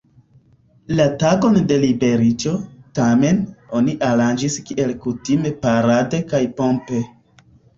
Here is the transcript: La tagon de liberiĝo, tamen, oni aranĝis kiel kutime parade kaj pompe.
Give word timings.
La 0.99 1.03
tagon 1.23 1.59
de 1.71 1.77
liberiĝo, 1.83 2.53
tamen, 3.01 3.43
oni 3.81 3.95
aranĝis 4.09 4.57
kiel 4.71 4.97
kutime 5.05 5.53
parade 5.67 6.23
kaj 6.33 6.43
pompe. 6.63 7.05